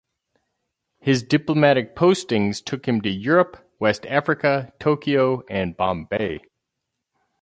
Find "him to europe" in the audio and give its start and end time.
2.87-3.63